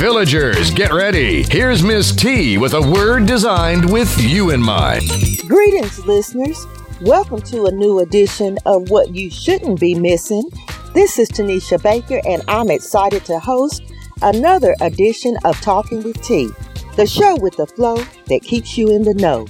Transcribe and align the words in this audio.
Villagers, 0.00 0.70
get 0.70 0.94
ready. 0.94 1.42
Here's 1.42 1.82
Miss 1.82 2.10
T 2.10 2.56
with 2.56 2.72
a 2.72 2.80
word 2.80 3.26
designed 3.26 3.92
with 3.92 4.18
you 4.18 4.48
in 4.48 4.58
mind. 4.58 5.10
Greetings, 5.46 6.06
listeners. 6.06 6.66
Welcome 7.02 7.42
to 7.42 7.66
a 7.66 7.70
new 7.70 7.98
edition 7.98 8.56
of 8.64 8.88
What 8.88 9.14
You 9.14 9.30
Shouldn't 9.30 9.78
Be 9.78 9.94
Missing. 9.94 10.48
This 10.94 11.18
is 11.18 11.28
Tanisha 11.28 11.82
Baker, 11.82 12.18
and 12.26 12.42
I'm 12.48 12.70
excited 12.70 13.26
to 13.26 13.38
host 13.38 13.82
another 14.22 14.74
edition 14.80 15.36
of 15.44 15.60
Talking 15.60 16.02
with 16.02 16.22
T, 16.22 16.48
the 16.96 17.06
show 17.06 17.36
with 17.36 17.58
the 17.58 17.66
flow 17.66 17.96
that 18.28 18.40
keeps 18.40 18.78
you 18.78 18.90
in 18.90 19.02
the 19.02 19.12
know. 19.12 19.46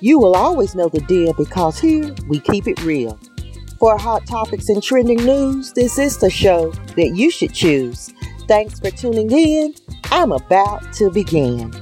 You 0.00 0.18
will 0.18 0.34
always 0.34 0.74
know 0.74 0.90
the 0.90 1.00
deal 1.00 1.32
because 1.32 1.80
here 1.80 2.14
we 2.28 2.40
keep 2.40 2.68
it 2.68 2.82
real. 2.82 3.18
For 3.78 3.96
hot 3.96 4.26
topics 4.26 4.68
and 4.68 4.82
trending 4.82 5.24
news, 5.24 5.72
this 5.72 5.98
is 5.98 6.18
the 6.18 6.28
show 6.28 6.70
that 6.96 7.12
you 7.14 7.30
should 7.30 7.54
choose. 7.54 8.12
Thanks 8.48 8.78
for 8.78 8.92
tuning 8.92 9.28
in. 9.32 9.74
I'm 10.12 10.30
about 10.30 10.92
to 10.94 11.10
begin. 11.10 11.72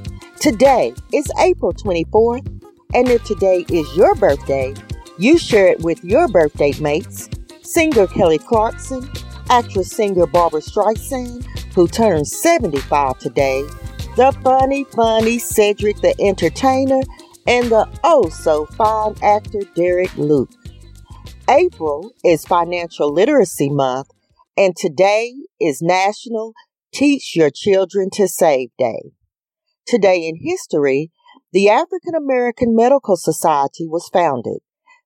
Today 0.41 0.95
is 1.13 1.31
April 1.39 1.75
24th, 1.75 2.47
and 2.95 3.07
if 3.09 3.23
today 3.25 3.67
is 3.69 3.95
your 3.95 4.15
birthday, 4.15 4.73
you 5.19 5.39
share 5.39 5.67
it 5.67 5.81
with 5.81 6.03
your 6.03 6.27
birthday 6.27 6.73
mates. 6.81 7.29
Singer 7.63 8.07
Kelly 8.07 8.39
Clarkson, 8.39 9.07
actress 9.51 9.91
singer 9.91 10.27
Barbra 10.27 10.61
Streisand, 10.61 11.45
who 11.75 11.87
turns 11.87 12.35
75 12.35 13.19
today, 13.19 13.63
the 14.17 14.35
funny, 14.43 14.85
funny 14.85 15.39
Cedric 15.39 16.01
the 16.01 16.15
Entertainer, 16.19 17.03
and 17.47 17.71
the 17.71 17.87
oh 18.05 18.31
so 18.31 18.65
fine 18.65 19.15
actor 19.23 19.61
Derek 19.75 20.17
Luke. 20.17 20.51
April 21.51 22.11
is 22.25 22.47
Financial 22.47 23.13
Literacy 23.13 23.69
Month, 23.69 24.14
and 24.57 24.77
today 24.77 25.35
is 25.61 25.83
National 25.83 26.53
Teach 26.93 27.35
Your 27.35 27.51
Children 27.51 28.09
to 28.13 28.29
Save 28.29 28.71
Day. 28.79 29.11
Today 29.87 30.29
in 30.29 30.37
history, 30.41 31.11
the 31.53 31.69
African 31.69 32.15
American 32.15 32.75
Medical 32.75 33.17
Society 33.17 33.87
was 33.87 34.09
founded, 34.13 34.59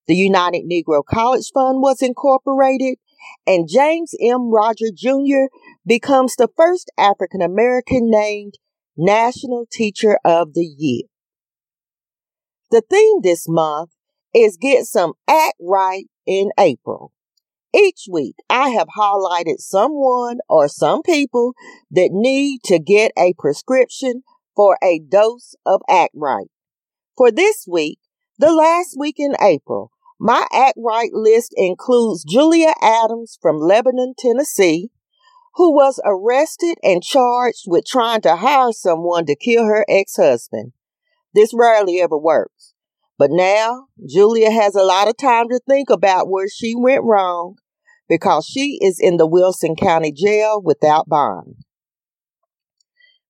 the 0.06 0.14
United 0.14 0.64
Negro 0.70 1.02
College 1.04 1.50
Fund 1.52 1.80
was 1.80 2.02
incorporated, 2.02 2.98
and 3.46 3.68
James 3.68 4.14
M. 4.20 4.50
Roger 4.52 4.86
Jr. 4.94 5.48
becomes 5.86 6.36
the 6.36 6.48
first 6.56 6.90
African 6.98 7.42
American 7.42 8.10
named 8.10 8.54
National 8.96 9.66
Teacher 9.70 10.18
of 10.24 10.54
the 10.54 10.64
Year. 10.64 11.04
The 12.70 12.82
theme 12.82 13.20
this 13.22 13.46
month 13.48 13.90
is 14.34 14.58
Get 14.60 14.84
Some 14.84 15.14
Act 15.26 15.56
Right 15.60 16.04
in 16.26 16.50
April. 16.58 17.12
Each 17.78 18.06
week, 18.10 18.34
I 18.50 18.70
have 18.70 18.88
highlighted 18.98 19.60
someone 19.60 20.38
or 20.48 20.66
some 20.66 21.00
people 21.02 21.52
that 21.92 22.08
need 22.10 22.64
to 22.64 22.80
get 22.80 23.12
a 23.16 23.34
prescription 23.38 24.24
for 24.56 24.76
a 24.82 24.98
dose 24.98 25.54
of 25.64 25.82
Act 25.88 26.12
Right. 26.12 26.48
For 27.16 27.30
this 27.30 27.66
week, 27.68 28.00
the 28.36 28.52
last 28.52 28.96
week 28.98 29.16
in 29.18 29.36
April, 29.40 29.92
my 30.18 30.48
Act 30.52 30.76
Right 30.76 31.12
list 31.12 31.54
includes 31.56 32.24
Julia 32.24 32.72
Adams 32.82 33.38
from 33.40 33.58
Lebanon, 33.58 34.14
Tennessee, 34.18 34.90
who 35.54 35.72
was 35.72 36.00
arrested 36.04 36.78
and 36.82 37.00
charged 37.00 37.62
with 37.66 37.84
trying 37.86 38.22
to 38.22 38.36
hire 38.36 38.72
someone 38.72 39.24
to 39.26 39.36
kill 39.36 39.66
her 39.66 39.84
ex 39.88 40.16
husband. 40.16 40.72
This 41.32 41.52
rarely 41.54 42.00
ever 42.00 42.18
works. 42.18 42.74
But 43.18 43.30
now, 43.30 43.86
Julia 44.04 44.50
has 44.50 44.74
a 44.74 44.84
lot 44.84 45.06
of 45.06 45.16
time 45.16 45.48
to 45.50 45.60
think 45.68 45.90
about 45.90 46.28
where 46.28 46.48
she 46.48 46.74
went 46.74 47.04
wrong 47.04 47.56
because 48.08 48.46
she 48.46 48.78
is 48.80 48.98
in 49.00 49.16
the 49.16 49.26
Wilson 49.26 49.76
County 49.76 50.12
Jail 50.12 50.60
without 50.62 51.08
bond. 51.08 51.56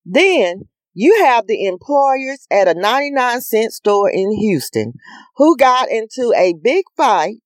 Then 0.04 0.68
you 0.94 1.24
have 1.24 1.46
the 1.46 1.66
employers 1.66 2.46
at 2.50 2.68
a 2.68 2.74
99 2.74 3.40
cent 3.40 3.72
store 3.72 4.10
in 4.10 4.32
Houston 4.32 4.94
who 5.36 5.56
got 5.56 5.90
into 5.90 6.32
a 6.36 6.54
big 6.62 6.84
fight 6.96 7.36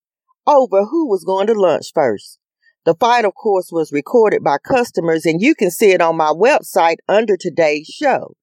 over 0.47 0.85
who 0.87 1.09
was 1.09 1.25
going 1.25 1.47
to 1.49 1.55
lunch 1.55 1.91
first. 1.95 2.39
The 2.85 2.95
fight, 2.95 3.25
of 3.25 3.35
course, 3.35 3.69
was 3.71 3.93
recorded 3.93 4.43
by 4.43 4.59
customers 4.59 5.25
and 5.25 5.41
you 5.41 5.55
can 5.55 5.71
see 5.71 5.91
it 5.91 6.01
on 6.01 6.17
my 6.17 6.33
website 6.33 6.97
under 7.09 7.37
today's 7.37 7.87
show. 7.87 8.35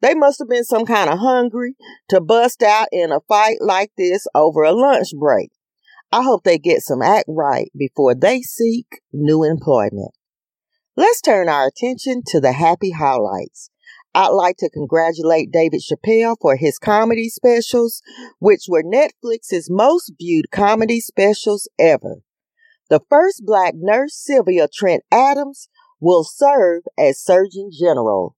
They 0.00 0.14
must 0.14 0.38
have 0.38 0.48
been 0.48 0.64
some 0.64 0.86
kind 0.86 1.10
of 1.10 1.18
hungry 1.18 1.74
to 2.08 2.20
bust 2.20 2.62
out 2.62 2.88
in 2.92 3.12
a 3.12 3.20
fight 3.28 3.58
like 3.60 3.90
this 3.98 4.26
over 4.34 4.62
a 4.62 4.72
lunch 4.72 5.08
break. 5.18 5.50
I 6.12 6.22
hope 6.22 6.42
they 6.42 6.58
get 6.58 6.82
some 6.82 7.02
act 7.02 7.26
right 7.28 7.70
before 7.76 8.14
they 8.14 8.42
seek 8.42 9.00
new 9.12 9.44
employment. 9.44 10.12
Let's 10.96 11.20
turn 11.20 11.48
our 11.48 11.68
attention 11.68 12.22
to 12.28 12.40
the 12.40 12.52
happy 12.52 12.90
highlights. 12.90 13.70
I'd 14.12 14.28
like 14.28 14.56
to 14.58 14.70
congratulate 14.70 15.52
David 15.52 15.80
Chappelle 15.80 16.36
for 16.40 16.56
his 16.56 16.78
comedy 16.78 17.28
specials, 17.28 18.02
which 18.40 18.64
were 18.68 18.82
Netflix's 18.82 19.68
most 19.70 20.12
viewed 20.18 20.50
comedy 20.50 21.00
specials 21.00 21.68
ever. 21.78 22.16
The 22.88 23.00
first 23.08 23.44
black 23.46 23.74
nurse, 23.76 24.16
Sylvia 24.16 24.66
Trent 24.72 25.04
Adams, 25.12 25.68
will 26.00 26.24
serve 26.24 26.82
as 26.98 27.22
Surgeon 27.22 27.70
General 27.72 28.34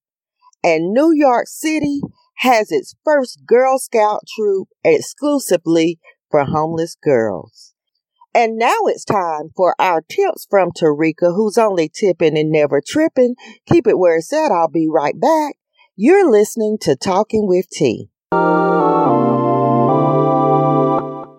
and 0.62 0.92
New 0.92 1.12
York 1.12 1.46
City 1.48 2.00
has 2.36 2.70
its 2.70 2.94
first 3.04 3.40
Girl 3.46 3.78
Scout 3.78 4.20
troop 4.36 4.68
exclusively 4.84 5.98
for 6.32 6.44
homeless 6.44 6.96
girls. 6.96 7.74
And 8.34 8.56
now 8.56 8.74
it's 8.86 9.04
time 9.04 9.50
for 9.54 9.76
our 9.78 10.00
tips 10.00 10.46
from 10.48 10.70
Tarika, 10.70 11.36
who's 11.36 11.58
only 11.58 11.88
tipping 11.88 12.36
and 12.36 12.50
never 12.50 12.80
tripping. 12.84 13.36
Keep 13.66 13.86
it 13.86 13.98
where 13.98 14.16
it's 14.16 14.32
at. 14.32 14.50
I'll 14.50 14.68
be 14.68 14.88
right 14.90 15.20
back. 15.20 15.56
You're 15.94 16.28
listening 16.28 16.78
to 16.80 16.96
Talking 16.96 17.46
with 17.46 17.68
T. 17.70 18.08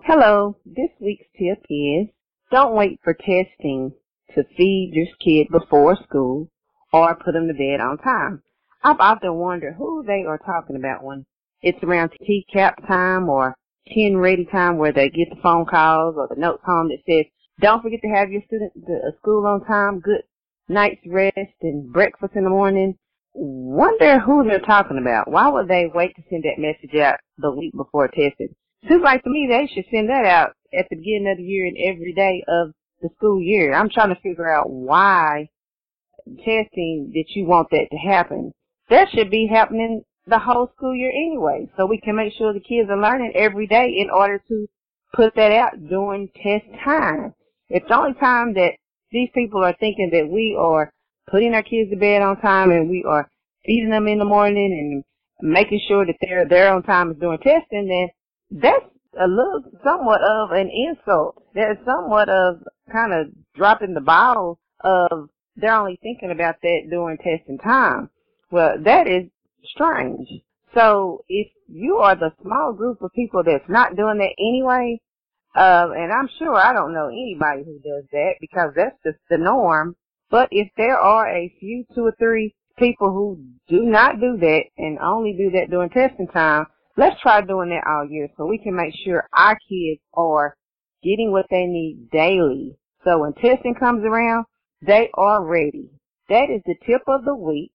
Hello. 0.04 0.56
This 0.64 0.90
week's 1.00 1.26
tip 1.36 1.64
is 1.68 2.06
don't 2.52 2.76
wait 2.76 3.00
for 3.02 3.14
testing 3.14 3.92
to 4.36 4.44
feed 4.56 4.92
your 4.94 5.06
kid 5.20 5.48
before 5.50 5.96
school 6.04 6.48
or 6.92 7.16
put 7.16 7.32
them 7.32 7.48
to 7.48 7.54
bed 7.54 7.80
on 7.80 7.98
time. 7.98 8.42
I've 8.84 9.00
often 9.00 9.34
wondered 9.34 9.74
who 9.76 10.04
they 10.06 10.24
are 10.28 10.38
talking 10.38 10.76
about 10.76 11.02
when 11.02 11.26
it's 11.62 11.82
around 11.82 12.12
TCAP 12.22 12.86
time 12.86 13.28
or 13.28 13.56
TNReady 13.90 14.50
time 14.50 14.78
where 14.78 14.92
they 14.92 15.08
get 15.08 15.30
the 15.30 15.40
phone 15.42 15.66
calls 15.66 16.16
or 16.16 16.28
the 16.28 16.40
notes 16.40 16.62
home 16.64 16.88
that 16.88 16.98
says, 17.08 17.26
don't 17.60 17.82
forget 17.82 18.00
to 18.02 18.08
have 18.08 18.30
your 18.30 18.42
student 18.46 18.72
to 18.86 18.92
uh, 18.92 19.10
school 19.20 19.46
on 19.46 19.64
time, 19.64 20.00
good 20.00 20.22
night's 20.68 21.00
rest 21.06 21.36
and 21.62 21.92
breakfast 21.92 22.32
in 22.34 22.44
the 22.44 22.50
morning. 22.50 22.96
Wonder 23.32 24.18
who 24.20 24.44
they're 24.44 24.60
talking 24.60 24.98
about. 24.98 25.30
Why 25.30 25.48
would 25.48 25.68
they 25.68 25.90
wait 25.92 26.14
to 26.16 26.22
send 26.30 26.44
that 26.44 26.58
message 26.58 26.96
out 26.98 27.18
the 27.38 27.50
week 27.50 27.72
before 27.76 28.08
testing? 28.08 28.54
Seems 28.88 29.02
like 29.02 29.22
to 29.24 29.30
me 29.30 29.46
they 29.48 29.70
should 29.72 29.84
send 29.90 30.08
that 30.08 30.24
out 30.24 30.52
at 30.72 30.86
the 30.90 30.96
beginning 30.96 31.30
of 31.30 31.38
the 31.38 31.44
year 31.44 31.66
and 31.66 31.76
every 31.78 32.12
day 32.12 32.44
of 32.48 32.72
the 33.02 33.08
school 33.16 33.40
year. 33.40 33.74
I'm 33.74 33.90
trying 33.90 34.14
to 34.14 34.20
figure 34.20 34.50
out 34.50 34.70
why 34.70 35.48
testing 36.38 37.12
that 37.14 37.24
you 37.34 37.46
want 37.46 37.68
that 37.70 37.88
to 37.90 37.96
happen 37.96 38.52
that 38.88 39.08
should 39.10 39.30
be 39.30 39.46
happening 39.46 40.04
the 40.26 40.38
whole 40.38 40.70
school 40.76 40.94
year 40.94 41.10
anyway. 41.10 41.68
So 41.76 41.86
we 41.86 42.00
can 42.00 42.16
make 42.16 42.32
sure 42.34 42.52
the 42.52 42.60
kids 42.60 42.88
are 42.90 43.00
learning 43.00 43.32
every 43.34 43.66
day 43.66 43.94
in 43.98 44.10
order 44.10 44.42
to 44.48 44.66
put 45.14 45.34
that 45.36 45.52
out 45.52 45.88
during 45.88 46.28
test 46.42 46.64
time. 46.84 47.34
It's 47.68 47.86
the 47.88 47.96
only 47.96 48.14
time 48.14 48.54
that 48.54 48.72
these 49.10 49.28
people 49.34 49.62
are 49.62 49.76
thinking 49.78 50.10
that 50.12 50.28
we 50.28 50.56
are 50.58 50.92
putting 51.30 51.54
our 51.54 51.62
kids 51.62 51.90
to 51.90 51.96
bed 51.96 52.22
on 52.22 52.40
time 52.40 52.70
and 52.70 52.90
we 52.90 53.04
are 53.08 53.28
feeding 53.64 53.90
them 53.90 54.08
in 54.08 54.18
the 54.18 54.24
morning 54.24 55.04
and 55.40 55.50
making 55.50 55.80
sure 55.88 56.04
that 56.06 56.16
they're 56.20 56.48
there 56.48 56.72
on 56.72 56.82
time 56.82 57.10
is 57.10 57.18
doing 57.18 57.38
testing, 57.38 57.88
then 57.88 58.08
that's 58.50 58.84
a 59.20 59.26
little 59.26 59.62
somewhat 59.82 60.20
of 60.22 60.50
an 60.50 60.70
insult. 60.70 61.42
That's 61.54 61.78
somewhat 61.84 62.28
of 62.28 62.62
kind 62.92 63.12
of 63.12 63.28
dropping 63.54 63.94
the 63.94 64.00
ball 64.00 64.58
of 64.82 65.28
they're 65.56 65.74
only 65.74 65.98
thinking 66.02 66.30
about 66.30 66.56
that 66.62 66.80
during 66.90 67.16
testing 67.18 67.58
time. 67.58 68.10
Well, 68.50 68.76
that 68.84 69.06
is 69.06 69.30
strange. 69.66 70.28
So 70.74 71.24
if 71.28 71.48
you 71.68 71.96
are 71.96 72.16
the 72.16 72.32
small 72.42 72.72
group 72.72 73.02
of 73.02 73.12
people 73.12 73.42
that's 73.44 73.68
not 73.68 73.96
doing 73.96 74.18
that 74.18 74.34
anyway, 74.38 75.00
uh, 75.54 75.88
and 75.96 76.12
I'm 76.12 76.28
sure 76.38 76.54
I 76.56 76.72
don't 76.72 76.92
know 76.92 77.08
anybody 77.08 77.62
who 77.64 77.78
does 77.78 78.04
that 78.10 78.34
because 78.40 78.72
that's 78.74 78.96
just 79.04 79.18
the 79.30 79.38
norm. 79.38 79.94
But 80.30 80.48
if 80.50 80.68
there 80.76 80.98
are 80.98 81.28
a 81.28 81.54
few, 81.60 81.84
two 81.94 82.06
or 82.06 82.14
three 82.18 82.54
people 82.76 83.12
who 83.12 83.38
do 83.68 83.84
not 83.84 84.20
do 84.20 84.36
that 84.38 84.64
and 84.76 84.98
only 84.98 85.32
do 85.32 85.50
that 85.52 85.70
during 85.70 85.90
testing 85.90 86.26
time, 86.26 86.66
let's 86.96 87.20
try 87.20 87.40
doing 87.40 87.68
that 87.68 87.86
all 87.88 88.08
year 88.08 88.28
so 88.36 88.46
we 88.46 88.58
can 88.58 88.74
make 88.74 88.94
sure 89.04 89.28
our 89.32 89.56
kids 89.68 90.00
are 90.14 90.56
getting 91.04 91.30
what 91.30 91.46
they 91.50 91.66
need 91.66 92.08
daily. 92.10 92.76
So 93.04 93.18
when 93.18 93.34
testing 93.34 93.76
comes 93.78 94.04
around, 94.04 94.46
they 94.82 95.10
are 95.14 95.44
ready. 95.44 95.90
That 96.28 96.50
is 96.50 96.62
the 96.66 96.74
tip 96.84 97.02
of 97.06 97.24
the 97.24 97.36
week 97.36 97.70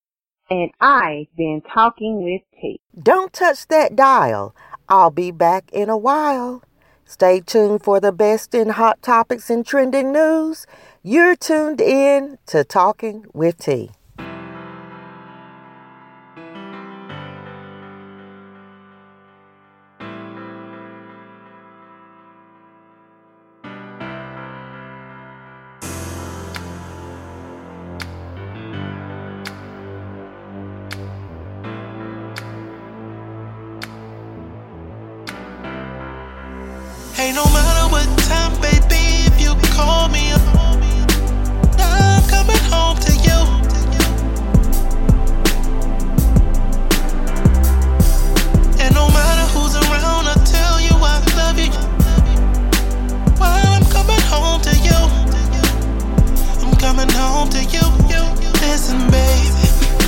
and 0.49 0.71
I've 0.81 1.27
been 1.35 1.61
talking 1.73 2.23
with 2.23 2.41
T. 2.59 2.81
Don't 3.01 3.31
touch 3.31 3.67
that 3.67 3.95
dial. 3.95 4.55
I'll 4.87 5.11
be 5.11 5.31
back 5.31 5.69
in 5.71 5.89
a 5.89 5.97
while. 5.97 6.63
Stay 7.05 7.39
tuned 7.39 7.83
for 7.83 7.99
the 7.99 8.11
best 8.11 8.53
in 8.53 8.69
hot 8.69 9.01
topics 9.01 9.49
and 9.49 9.65
trending 9.65 10.11
news. 10.11 10.67
You're 11.03 11.35
tuned 11.35 11.81
in 11.81 12.37
to 12.47 12.63
Talking 12.63 13.25
with 13.33 13.57
T. 13.57 13.91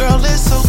Girl, 0.02 0.20
it's 0.26 0.42
so 0.50 0.60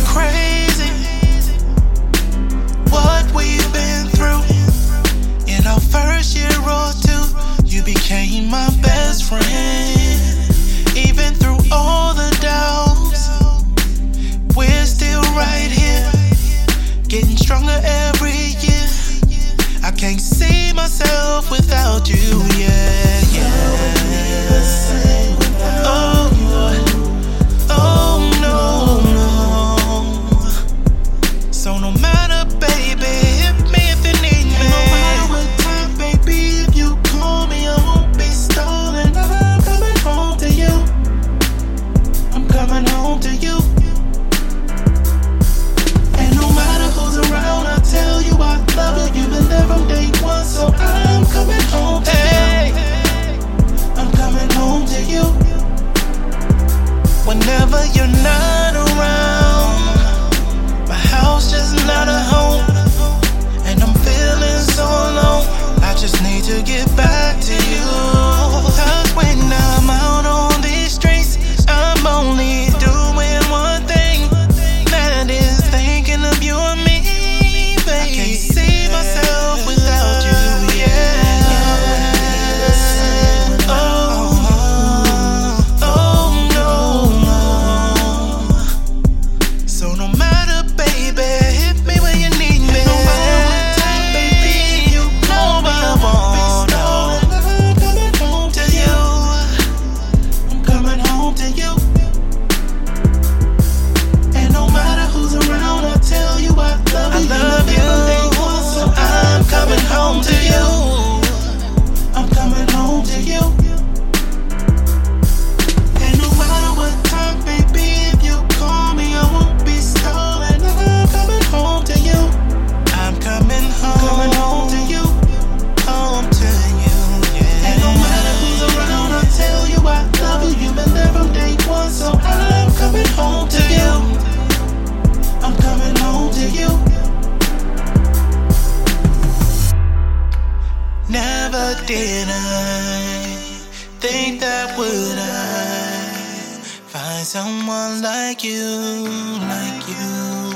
like 148.33 148.45
you, 148.45 149.05
like 149.41 149.89
you. 149.89 150.53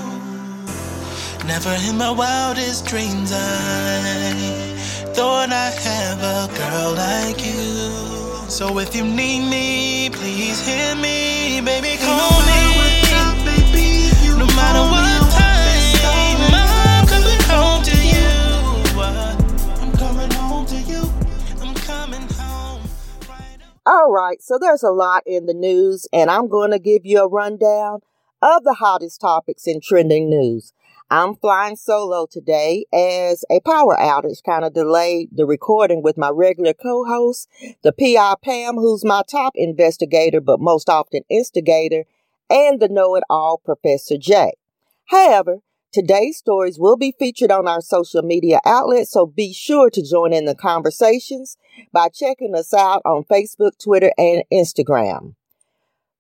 Never 1.47 1.77
in 1.87 1.99
my 1.99 2.11
wildest 2.11 2.87
dreams 2.87 3.31
I 3.35 4.33
thought 5.13 5.51
I'd 5.53 5.75
have 5.85 6.23
a 6.23 6.49
girl 6.57 6.95
like 6.95 7.45
you. 7.45 8.49
So 8.49 8.79
if 8.79 8.97
you 8.97 9.05
need 9.05 9.51
me, 9.51 10.09
please 10.11 10.67
hear 10.67 10.95
me, 10.95 11.61
baby, 11.61 11.99
call 12.03 12.41
me. 12.47 12.66
There's 24.59 24.83
a 24.83 24.91
lot 24.91 25.23
in 25.27 25.47
the 25.47 25.55
news, 25.55 26.07
and 26.13 26.31
I'm 26.31 26.49
going 26.49 26.71
to 26.71 26.79
give 26.79 27.05
you 27.05 27.21
a 27.21 27.29
rundown 27.29 28.01
of 28.43 28.65
the 28.65 28.75
hottest 28.75 29.21
topics 29.21 29.67
in 29.67 29.81
trending 29.81 30.29
news. 30.31 30.73
I'm 31.09 31.37
flying 31.37 31.77
solo 31.77 32.27
today 32.27 32.85
as 32.93 33.45
a 33.49 33.61
power 33.61 33.97
outage 33.97 34.43
kind 34.43 34.65
of 34.65 34.75
delayed 34.75 35.29
the 35.31 35.47
recording 35.47 36.03
with 36.03 36.19
my 36.19 36.31
regular 36.31 36.75
co-host, 36.75 37.49
the 37.83 37.93
PI 37.93 38.35
Pam, 38.43 38.75
who's 38.75 39.05
my 39.05 39.23
top 39.31 39.53
investigator, 39.55 40.41
but 40.41 40.59
most 40.59 40.89
often 40.89 41.23
instigator, 41.29 42.05
and 42.51 42.81
the 42.81 42.89
know-it-all 42.89 43.59
Professor 43.65 44.17
J. 44.19 44.55
However, 45.07 45.61
Today's 45.97 46.37
stories 46.37 46.79
will 46.79 46.99
be 46.99 47.15
featured 47.19 47.51
on 47.51 47.67
our 47.67 47.81
social 47.81 48.21
media 48.21 48.61
outlets, 48.67 49.13
so 49.13 49.25
be 49.25 49.55
sure 49.55 49.89
to 49.89 50.03
join 50.03 50.35
in 50.35 50.45
the 50.45 50.55
conversations 50.55 51.57
by 51.91 52.11
checking 52.11 52.55
us 52.55 52.75
out 52.75 53.01
on 53.07 53.25
Facebook, 53.25 53.79
Twitter, 53.83 54.13
and 54.19 54.43
Instagram. 54.53 55.37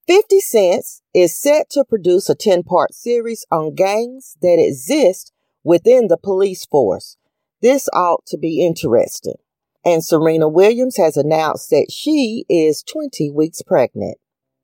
50 0.06 0.40
Cents 0.40 1.02
is 1.12 1.38
set 1.38 1.68
to 1.68 1.85
produce 1.85 2.30
a 2.30 2.35
10 2.35 2.62
part 2.62 2.95
series 2.95 3.45
on 3.50 3.75
gangs 3.75 4.38
that 4.40 4.59
exist 4.59 5.35
within 5.62 6.09
the 6.09 6.16
police 6.16 6.64
force. 6.64 7.18
This 7.61 7.87
ought 7.92 8.25
to 8.28 8.38
be 8.38 8.64
interesting. 8.64 9.37
And 9.85 10.02
Serena 10.02 10.49
Williams 10.49 10.97
has 10.97 11.18
announced 11.18 11.68
that 11.68 11.92
she 11.92 12.47
is 12.49 12.83
20 12.83 13.30
weeks 13.30 13.61
pregnant. 13.61 14.16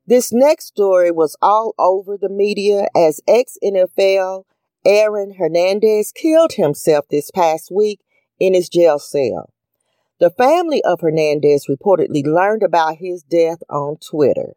This 0.07 0.33
next 0.33 0.65
story 0.65 1.11
was 1.11 1.37
all 1.39 1.75
over 1.77 2.17
the 2.17 2.29
media 2.29 2.87
as 2.95 3.21
ex 3.27 3.59
NFL 3.63 4.45
Aaron 4.85 5.35
Hernandez 5.35 6.11
killed 6.11 6.53
himself 6.53 7.05
this 7.09 7.31
past 7.31 7.71
week 7.71 8.01
in 8.39 8.53
his 8.53 8.69
jail 8.69 8.99
cell. 8.99 9.53
The 10.19 10.29
family 10.29 10.83
of 10.83 11.01
Hernandez 11.01 11.67
reportedly 11.67 12.25
learned 12.25 12.63
about 12.63 12.97
his 12.97 13.23
death 13.23 13.63
on 13.69 13.97
Twitter. 13.97 14.55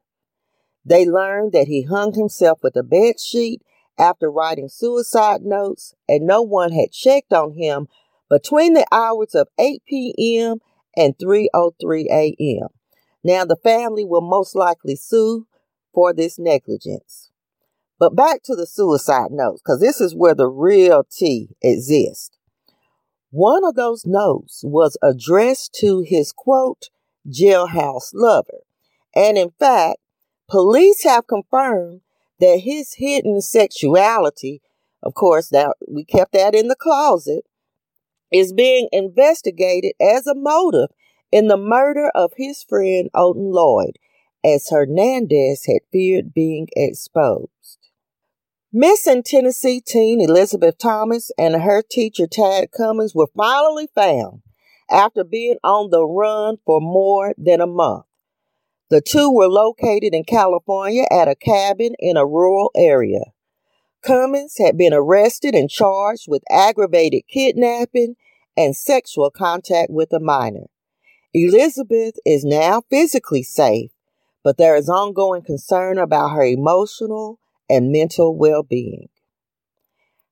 They 0.85 1.05
learned 1.05 1.53
that 1.53 1.69
he 1.69 1.83
hung 1.83 2.15
himself 2.15 2.61
with 2.63 2.77
a 2.77 2.83
bed 2.83 3.21
sheet 3.21 3.63
after 3.99 4.31
writing 4.31 4.69
suicide 4.69 5.43
notes, 5.43 5.95
and 6.09 6.27
no 6.27 6.43
one 6.43 6.73
had 6.73 6.93
checked 6.93 7.33
on 7.33 7.55
him 7.55 7.89
between 8.29 8.75
the 8.75 8.87
hours 8.93 9.35
of 9.35 9.49
8 9.59 9.83
p.m. 9.89 10.59
and 10.97 11.17
3:03 11.19 12.07
a.m. 12.11 12.69
Now 13.25 13.45
the 13.45 13.57
family 13.57 14.05
will 14.05 14.21
most 14.21 14.55
likely 14.55 14.97
sue 14.97 15.47
for 15.93 16.13
this 16.13 16.39
negligence. 16.39 17.26
But 17.99 18.15
back 18.15 18.43
to 18.45 18.55
the 18.55 18.67
suicide 18.67 19.31
notes, 19.31 19.63
because 19.63 19.81
this 19.81 20.01
is 20.01 20.15
where 20.15 20.35
the 20.35 20.49
real 20.49 21.05
tea 21.05 21.57
exists. 21.63 22.31
One 23.31 23.65
of 23.65 23.75
those 23.75 24.05
notes 24.07 24.63
was 24.65 24.99
addressed 25.03 25.75
to 25.81 26.01
his 26.01 26.33
quote, 26.33 26.91
jailhouse 27.29 28.11
lover. 28.13 28.61
And 29.15 29.39
in 29.39 29.51
fact, 29.59 29.99
police 30.49 31.05
have 31.05 31.27
confirmed 31.27 32.03
that 32.39 32.61
his 32.61 32.95
hidden 32.95 33.41
sexuality, 33.41 34.61
of 35.03 35.15
course, 35.15 35.49
that 35.49 35.75
we 35.89 36.05
kept 36.05 36.33
that 36.33 36.55
in 36.55 36.69
the 36.69 36.77
closet, 36.77 37.45
is 38.31 38.53
being 38.53 38.89
investigated 38.93 39.93
as 40.01 40.27
a 40.27 40.35
motive 40.35 40.91
in 41.33 41.49
the 41.49 41.57
murder 41.57 42.11
of 42.15 42.33
his 42.37 42.63
friend 42.63 43.09
Odin 43.15 43.53
Lloyd, 43.53 43.99
as 44.45 44.69
Hernandez 44.69 45.65
had 45.67 45.81
feared 45.91 46.35
being 46.35 46.69
exposed. 46.77 47.56
Missing 48.79 49.23
Tennessee 49.23 49.81
teen 49.81 50.21
Elizabeth 50.21 50.77
Thomas 50.77 51.31
and 51.39 51.63
her 51.63 51.81
teacher 51.81 52.27
Tad 52.27 52.73
Cummins 52.73 53.15
were 53.15 53.31
finally 53.35 53.89
found 53.95 54.43
after 54.91 55.25
being 55.25 55.57
on 55.65 55.89
the 55.89 56.05
run 56.05 56.59
for 56.67 56.79
more 56.79 57.33
than 57.39 57.63
a 57.63 57.67
month. 57.67 58.05
The 58.91 59.01
two 59.01 59.33
were 59.33 59.49
located 59.49 60.13
in 60.13 60.25
California 60.25 61.07
at 61.11 61.27
a 61.27 61.35
cabin 61.35 61.95
in 61.99 62.19
a 62.19 62.27
rural 62.27 62.71
area. 62.77 63.33
Cummins 64.03 64.57
had 64.59 64.77
been 64.77 64.93
arrested 64.93 65.55
and 65.55 65.71
charged 65.71 66.27
with 66.29 66.45
aggravated 66.51 67.23
kidnapping 67.33 68.17
and 68.59 68.77
sexual 68.77 69.31
contact 69.31 69.91
with 69.91 70.13
a 70.13 70.21
minor. 70.21 70.67
Elizabeth 71.33 72.17
is 72.27 72.45
now 72.45 72.83
physically 72.91 73.43
safe, 73.43 73.93
but 74.45 74.59
there 74.59 74.77
is 74.77 74.91
ongoing 74.91 75.41
concern 75.41 75.97
about 75.97 76.33
her 76.33 76.45
emotional 76.45 77.41
and 77.69 77.93
mental 77.93 78.37
well 78.37 78.63
being. 78.63 79.09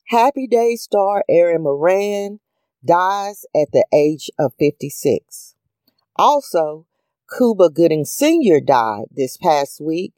Happy 0.08 0.46
Day 0.46 0.76
star 0.76 1.24
Erin 1.28 1.62
Moran 1.62 2.40
dies 2.84 3.46
at 3.54 3.72
the 3.72 3.86
age 3.92 4.30
of 4.38 4.52
56. 4.58 5.54
Also, 6.16 6.86
Cuba 7.36 7.70
Gooding 7.70 8.04
Sr. 8.04 8.60
died 8.60 9.06
this 9.10 9.36
past 9.36 9.80
week 9.80 10.12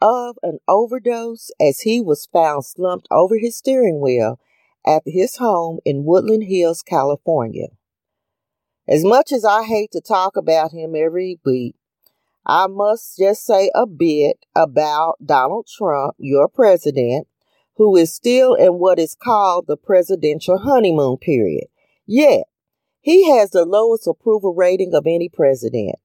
of 0.00 0.36
an 0.42 0.58
overdose 0.66 1.50
as 1.60 1.80
he 1.82 2.00
was 2.00 2.28
found 2.32 2.64
slumped 2.64 3.06
over 3.10 3.38
his 3.38 3.56
steering 3.56 4.00
wheel 4.00 4.40
at 4.84 5.02
his 5.06 5.36
home 5.36 5.78
in 5.84 6.04
Woodland 6.04 6.44
Hills, 6.44 6.82
California. 6.82 7.68
As 8.88 9.04
much 9.04 9.30
as 9.30 9.44
I 9.44 9.62
hate 9.62 9.92
to 9.92 10.00
talk 10.00 10.36
about 10.36 10.72
him 10.72 10.94
every 10.96 11.38
week, 11.44 11.76
I 12.44 12.66
must 12.66 13.18
just 13.18 13.44
say 13.44 13.70
a 13.74 13.86
bit 13.86 14.38
about 14.54 15.16
Donald 15.24 15.68
Trump, 15.68 16.16
your 16.18 16.48
president, 16.48 17.28
who 17.76 17.96
is 17.96 18.12
still 18.12 18.54
in 18.54 18.78
what 18.78 18.98
is 18.98 19.14
called 19.14 19.66
the 19.66 19.76
presidential 19.76 20.58
honeymoon 20.58 21.18
period. 21.18 21.66
Yet, 22.06 22.44
he 23.00 23.30
has 23.30 23.50
the 23.50 23.64
lowest 23.64 24.06
approval 24.06 24.54
rating 24.54 24.92
of 24.94 25.06
any 25.06 25.28
president. 25.28 25.96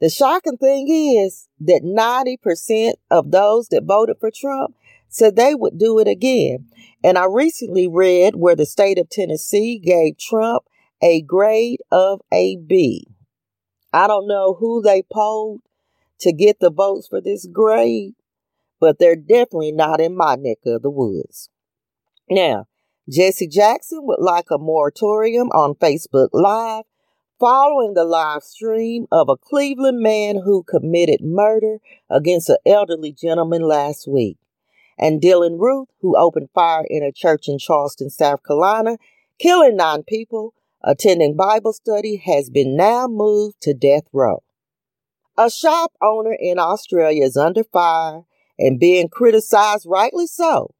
The 0.00 0.10
shocking 0.10 0.56
thing 0.56 0.88
is 0.88 1.48
that 1.60 1.82
90% 1.82 2.94
of 3.10 3.30
those 3.30 3.68
that 3.68 3.84
voted 3.84 4.16
for 4.20 4.30
Trump 4.30 4.74
said 5.08 5.36
they 5.36 5.54
would 5.54 5.78
do 5.78 5.98
it 5.98 6.06
again. 6.06 6.66
And 7.02 7.18
I 7.18 7.26
recently 7.26 7.88
read 7.88 8.36
where 8.36 8.56
the 8.56 8.66
state 8.66 8.98
of 8.98 9.08
Tennessee 9.08 9.78
gave 9.78 10.18
Trump 10.18 10.64
a 11.02 11.22
grade 11.22 11.80
of 11.90 12.20
a 12.32 12.56
B. 12.56 13.08
I 13.92 14.06
don't 14.06 14.28
know 14.28 14.54
who 14.54 14.82
they 14.82 15.02
polled 15.02 15.60
to 16.20 16.32
get 16.32 16.60
the 16.60 16.70
votes 16.70 17.08
for 17.08 17.20
this 17.20 17.46
grade, 17.46 18.14
but 18.80 18.98
they're 18.98 19.16
definitely 19.16 19.72
not 19.72 20.00
in 20.00 20.16
my 20.16 20.34
neck 20.36 20.58
of 20.66 20.82
the 20.82 20.90
woods. 20.90 21.48
Now, 22.30 22.66
Jesse 23.10 23.48
Jackson 23.48 24.00
would 24.02 24.20
like 24.20 24.50
a 24.50 24.58
moratorium 24.58 25.48
on 25.48 25.74
Facebook 25.74 26.28
Live 26.32 26.84
following 27.40 27.94
the 27.94 28.04
live 28.04 28.42
stream 28.42 29.06
of 29.10 29.28
a 29.28 29.36
Cleveland 29.36 30.00
man 30.00 30.42
who 30.44 30.62
committed 30.64 31.20
murder 31.22 31.78
against 32.10 32.50
an 32.50 32.56
elderly 32.66 33.12
gentleman 33.12 33.62
last 33.62 34.08
week. 34.08 34.36
And 34.98 35.22
Dylann 35.22 35.58
Roof, 35.60 35.88
who 36.00 36.18
opened 36.18 36.50
fire 36.52 36.84
in 36.90 37.04
a 37.04 37.12
church 37.12 37.48
in 37.48 37.58
Charleston, 37.58 38.10
South 38.10 38.42
Carolina, 38.42 38.98
killing 39.38 39.76
nine 39.76 40.02
people, 40.02 40.52
attending 40.82 41.36
Bible 41.36 41.72
study, 41.72 42.16
has 42.16 42.50
been 42.50 42.76
now 42.76 43.06
moved 43.06 43.60
to 43.62 43.74
death 43.74 44.04
row. 44.12 44.42
A 45.36 45.50
shop 45.50 45.92
owner 46.02 46.36
in 46.38 46.58
Australia 46.58 47.24
is 47.24 47.36
under 47.36 47.64
fire 47.64 48.24
and 48.58 48.80
being 48.80 49.08
criticized, 49.08 49.86
rightly 49.88 50.26
so, 50.26 50.74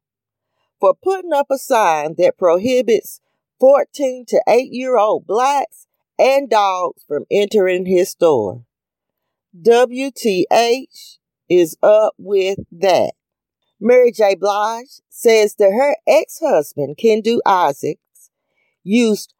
for 0.79 0.93
putting 0.93 1.33
up 1.33 1.47
a 1.49 1.57
sign 1.57 2.15
that 2.17 2.37
prohibits 2.37 3.21
14 3.59 4.25
to 4.27 4.41
8 4.47 4.71
year 4.71 4.97
old 4.97 5.25
blacks 5.25 5.87
and 6.17 6.49
dogs 6.49 7.03
from 7.07 7.25
entering 7.31 7.85
his 7.85 8.09
store. 8.09 8.63
WTH 9.59 11.17
is 11.49 11.77
up 11.81 12.13
with 12.17 12.59
that. 12.71 13.13
Mary 13.79 14.11
J. 14.11 14.35
Blige 14.35 15.01
says 15.09 15.55
that 15.55 15.71
her 15.71 15.95
ex-husband, 16.05 16.97
Kendu 16.97 17.39
Isaacs, 17.45 18.29
used 18.83 19.33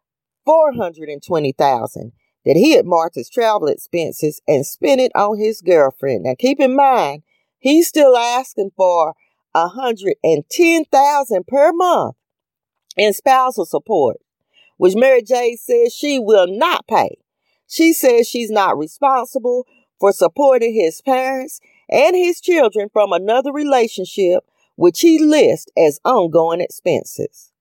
420000 0.50 2.12
that 2.46 2.56
he 2.56 2.76
had 2.76 2.86
marked 2.86 3.16
his 3.16 3.30
travel 3.30 3.68
expenses 3.68 4.42
and 4.48 4.66
spent 4.66 5.00
it 5.00 5.12
on 5.14 5.38
his 5.38 5.62
girlfriend. 5.62 6.24
Now 6.24 6.34
keep 6.38 6.60
in 6.60 6.76
mind, 6.76 7.22
he's 7.60 7.88
still 7.88 8.18
asking 8.18 8.72
for 8.76 9.14
110000 9.54 11.48
per 11.48 11.72
month 11.74 12.16
in 12.98 13.14
spousal 13.14 13.66
support, 13.66 14.18
which 14.78 14.96
Mary 14.96 15.22
J 15.22 15.56
says 15.56 15.94
she 15.94 16.18
will 16.18 16.48
not 16.48 16.88
pay. 16.88 17.18
She 17.68 17.94
says 17.94 18.28
she's 18.28 18.50
not 18.50 18.78
responsible 18.78 19.68
for 20.00 20.12
supporting 20.12 20.74
his 20.74 21.02
parents 21.02 21.60
and 21.90 22.16
his 22.16 22.42
children 22.42 22.90
from 22.92 23.12
another 23.12 23.52
relationship, 23.52 24.44
which 24.76 25.02
he 25.02 25.20
lists 25.24 25.68
as 25.78 26.00
ongoing 26.04 26.62
expenses. 26.62 27.52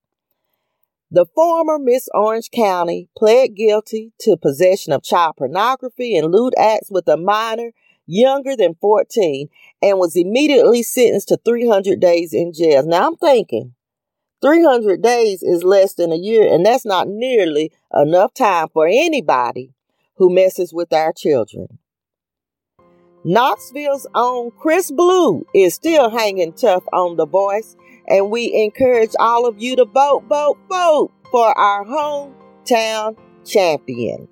The 1.11 1.25
former 1.25 1.79
Miss 1.79 2.07
Orange 2.13 2.51
County 2.51 3.09
pled 3.17 3.55
guilty 3.55 4.13
to 4.19 4.37
possession 4.37 4.93
of 4.93 5.01
child 5.01 5.37
pornography 5.37 6.15
and 6.15 6.31
lewd 6.31 6.53
acts 6.55 6.91
with 6.91 7.07
a 7.07 7.17
minor 7.17 7.71
younger 8.05 8.55
than 8.55 8.75
14 8.75 9.49
and 9.81 9.97
was 9.97 10.15
immediately 10.15 10.83
sentenced 10.83 11.29
to 11.29 11.37
300 11.43 11.99
days 11.99 12.31
in 12.31 12.53
jail. 12.53 12.85
Now 12.85 13.07
I'm 13.07 13.15
thinking 13.15 13.73
300 14.43 15.01
days 15.01 15.41
is 15.41 15.63
less 15.63 15.95
than 15.95 16.11
a 16.11 16.15
year, 16.15 16.47
and 16.53 16.63
that's 16.63 16.85
not 16.85 17.07
nearly 17.07 17.71
enough 17.91 18.33
time 18.35 18.67
for 18.71 18.87
anybody 18.87 19.73
who 20.17 20.33
messes 20.33 20.73
with 20.73 20.93
our 20.93 21.11
children. 21.11 21.79
Knoxville's 23.23 24.07
own 24.13 24.51
Chris 24.51 24.91
Blue 24.91 25.45
is 25.53 25.73
still 25.73 26.09
hanging 26.11 26.53
tough 26.53 26.83
on 26.93 27.17
the 27.17 27.25
voice 27.25 27.75
and 28.09 28.29
we 28.29 28.53
encourage 28.53 29.11
all 29.19 29.45
of 29.45 29.61
you 29.61 29.75
to 29.75 29.85
vote, 29.85 30.23
vote, 30.27 30.57
vote 30.69 31.11
for 31.31 31.57
our 31.57 31.85
hometown 31.85 33.15
champion. 33.45 34.27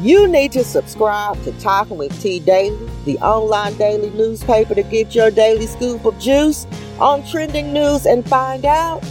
you 0.00 0.28
need 0.28 0.52
to 0.52 0.62
subscribe 0.62 1.42
to 1.44 1.52
Talking 1.58 1.96
with 1.96 2.20
T 2.20 2.38
Daily, 2.38 2.76
the 3.04 3.18
online 3.18 3.76
daily 3.78 4.10
newspaper 4.10 4.74
to 4.74 4.82
get 4.82 5.14
your 5.14 5.30
daily 5.30 5.66
scoop 5.66 6.04
of 6.04 6.18
juice 6.18 6.66
on 7.00 7.26
trending 7.26 7.72
news 7.72 8.04
and 8.04 8.28
find 8.28 8.64
out 8.64 9.02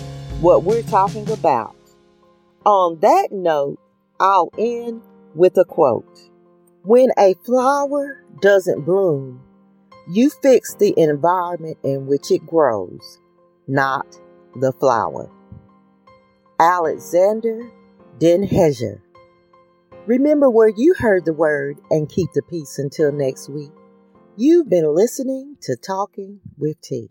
what 0.41 0.63
we're 0.63 0.83
talking 0.83 1.29
about. 1.31 1.75
On 2.65 2.99
that 2.99 3.29
note, 3.31 3.79
I'll 4.19 4.49
end 4.57 5.01
with 5.33 5.57
a 5.57 5.65
quote. 5.65 6.19
When 6.83 7.09
a 7.17 7.35
flower 7.45 8.23
doesn't 8.41 8.85
bloom, 8.85 9.41
you 10.09 10.29
fix 10.29 10.75
the 10.75 10.93
environment 10.97 11.77
in 11.83 12.05
which 12.05 12.31
it 12.31 12.45
grows, 12.45 13.19
not 13.67 14.05
the 14.55 14.71
flower. 14.73 15.31
Alexander 16.59 17.71
Den 18.19 18.47
Heijer. 18.47 19.01
Remember 20.05 20.49
where 20.49 20.69
you 20.69 20.93
heard 20.97 21.25
the 21.25 21.33
word 21.33 21.79
and 21.89 22.09
keep 22.09 22.31
the 22.33 22.43
peace 22.43 22.77
until 22.77 23.11
next 23.11 23.49
week. 23.49 23.71
You've 24.37 24.69
been 24.69 24.93
listening 24.93 25.57
to 25.61 25.75
Talking 25.75 26.39
with 26.57 26.79
T. 26.81 27.09